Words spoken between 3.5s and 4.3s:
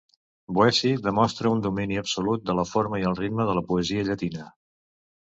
de la poesia